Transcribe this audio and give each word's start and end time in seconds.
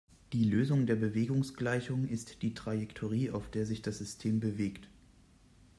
Die 0.33 0.45
Lösung 0.45 0.87
der 0.87 0.95
Bewegungsgleichung 0.95 2.07
ist 2.07 2.41
die 2.41 2.55
Trajektorie, 2.55 3.29
auf 3.29 3.51
der 3.51 3.67
sich 3.67 3.83
das 3.83 3.99
System 3.99 4.39
bewegt. 4.39 4.87